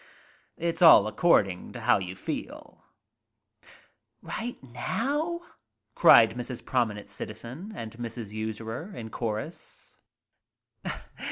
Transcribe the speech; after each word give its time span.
It's 0.57 0.81
all 0.81 1.05
according 1.05 1.73
to 1.73 1.79
how 1.81 1.99
you 1.99 2.15
feel." 2.15 2.83
u 4.23 4.27
~ 4.29 4.29
ni 4.29 4.29
~ 4.29 4.41
x 4.49 4.57
j 4.59 4.67
now?" 4.71 5.41
cried 5.93 6.31
Mrs. 6.31 6.65
Prominent 6.65 7.07
Citizen 7.07 7.71
and 7.75 7.91
Mrs. 7.97 8.33
Usurer, 8.33 8.95
in 8.95 9.11
chorus. 9.11 9.97